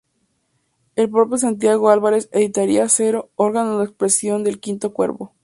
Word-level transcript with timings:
El 0.95 1.11
propio 1.11 1.37
Santiago 1.37 1.91
Álvarez 1.91 2.27
editaría 2.31 2.85
"Acero", 2.85 3.29
órgano 3.35 3.77
de 3.77 3.85
expresión 3.85 4.43
del 4.43 4.55
V 4.55 4.89
Cuerpo. 4.89 5.35